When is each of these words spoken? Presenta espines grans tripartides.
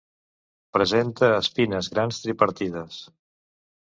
Presenta 0.77 1.29
espines 1.41 1.91
grans 1.97 2.23
tripartides. 2.25 2.99